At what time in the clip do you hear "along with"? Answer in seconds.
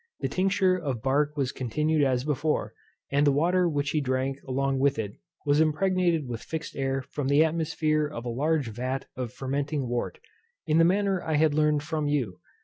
4.47-4.97